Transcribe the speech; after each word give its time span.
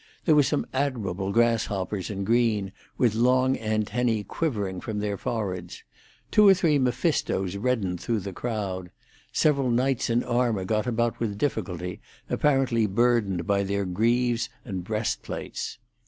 There 0.25 0.33
were 0.33 0.41
some 0.41 0.65
admirable 0.73 1.31
grasshoppers 1.31 2.09
in 2.09 2.23
green, 2.23 2.71
with 2.97 3.13
long 3.13 3.55
antennae 3.55 4.23
quivering 4.23 4.81
from 4.81 4.97
their 4.97 5.15
foreheads. 5.15 5.83
Two 6.31 6.47
or 6.47 6.55
three 6.55 6.79
Mephistos 6.79 7.55
reddened 7.55 7.99
through 8.01 8.21
the 8.21 8.33
crowd. 8.33 8.89
Several 9.31 9.69
knights 9.69 10.09
in 10.09 10.23
armour 10.23 10.65
got 10.65 10.87
about 10.87 11.19
with 11.19 11.37
difficulty, 11.37 12.01
apparently 12.31 12.87
burdened 12.87 13.45
by 13.45 13.61
their 13.61 13.85
greaves 13.85 14.49
and 14.65 14.83
breastplates. 14.83 15.77